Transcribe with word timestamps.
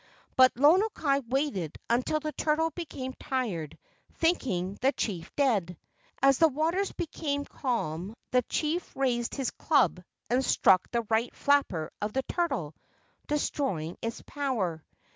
But 0.35 0.53
Lono 0.55 0.89
kai 0.95 1.19
waited 1.19 1.77
until 1.87 2.19
the 2.19 2.31
turtle 2.31 2.71
became 2.71 3.13
tired, 3.19 3.77
thinking 4.15 4.79
the 4.81 4.93
chief 4.93 5.29
dead. 5.35 5.77
As 6.23 6.39
the 6.39 6.47
waters 6.47 6.91
became 6.91 7.45
calm 7.45 8.15
the 8.31 8.41
chief 8.49 8.95
raised 8.95 9.35
his 9.35 9.51
club 9.51 10.01
and 10.27 10.43
struck 10.43 10.89
the 10.89 11.05
right 11.11 11.31
flapper 11.35 11.91
of 12.01 12.13
the 12.13 12.23
turtle, 12.23 12.73
destroying 13.27 13.95
its 14.01 14.23
power. 14.25 14.83